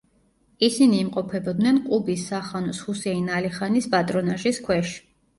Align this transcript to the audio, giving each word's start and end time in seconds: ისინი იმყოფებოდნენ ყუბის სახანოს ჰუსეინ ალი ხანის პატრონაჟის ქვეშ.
ისინი 0.67 0.99
იმყოფებოდნენ 1.01 1.75
ყუბის 1.89 2.23
სახანოს 2.31 2.79
ჰუსეინ 2.85 3.27
ალი 3.41 3.51
ხანის 3.59 3.89
პატრონაჟის 3.93 4.61
ქვეშ. 4.69 4.95